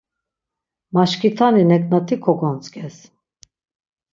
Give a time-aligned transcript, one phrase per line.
[0.93, 2.97] Maşkitani neknati kogontzǩes.